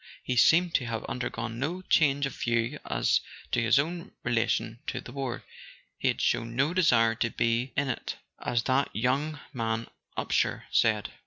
He 0.23 0.35
seemed 0.35 0.73
to 0.73 0.85
have 0.87 1.05
undergone 1.05 1.59
no 1.59 1.83
change 1.83 2.25
of 2.25 2.33
view 2.35 2.79
as 2.85 3.21
to 3.51 3.61
his 3.61 3.77
own 3.77 4.11
relation 4.23 4.79
to 4.87 4.99
the 4.99 5.11
war; 5.11 5.43
he 5.99 6.07
had 6.07 6.19
shown 6.21 6.55
no 6.55 6.73
desire 6.73 7.13
to 7.13 7.29
"be 7.29 7.71
in 7.77 7.87
it," 7.87 8.15
as 8.39 8.63
that 8.63 8.87
mad 8.95 8.99
young 8.99 9.39
Upsher 10.17 10.63
said. 10.71 11.11